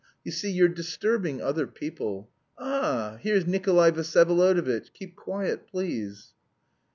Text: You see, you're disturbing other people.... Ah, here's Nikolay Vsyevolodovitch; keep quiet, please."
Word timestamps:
You 0.23 0.31
see, 0.31 0.49
you're 0.49 0.67
disturbing 0.67 1.43
other 1.43 1.67
people.... 1.67 2.27
Ah, 2.57 3.19
here's 3.21 3.45
Nikolay 3.45 3.91
Vsyevolodovitch; 3.91 4.91
keep 4.93 5.15
quiet, 5.15 5.67
please." 5.67 6.33